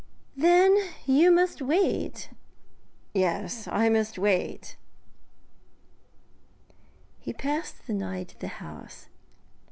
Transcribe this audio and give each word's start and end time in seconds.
'Then 0.35 0.75
you 1.05 1.29
must 1.29 1.61
wait.' 1.61 2.31
'Yes, 3.13 3.67
I 3.67 3.87
must 3.87 4.17
wait.' 4.17 4.75
He 7.19 7.33
passed 7.33 7.85
the 7.85 7.93
night 7.93 8.33
at 8.33 8.39
the 8.39 8.47
house. 8.47 9.09